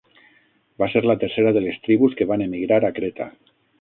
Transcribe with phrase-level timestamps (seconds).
[0.83, 3.29] Va ser la tercera de les tribus que van emigrar a Creta.